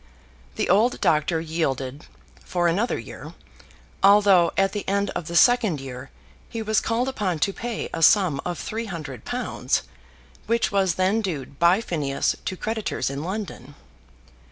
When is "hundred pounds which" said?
8.85-10.71